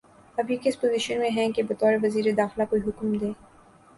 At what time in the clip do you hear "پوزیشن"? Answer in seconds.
0.81-1.19